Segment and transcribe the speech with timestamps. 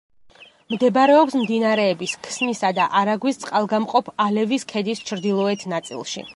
[0.75, 6.29] მდებარეობს მდინარეების ქსნისა და არაგვის წყალგამყოფ ალევის ქედის ჩრდილოეთ ნაწილში.